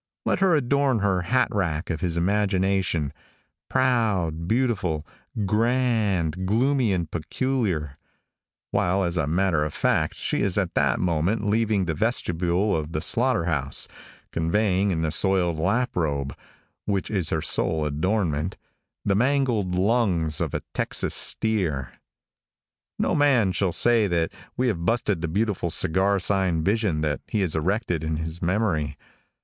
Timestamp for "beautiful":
4.47-5.05, 25.27-25.69